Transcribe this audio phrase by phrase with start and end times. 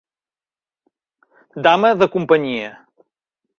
[1.69, 2.75] Dama de companyia.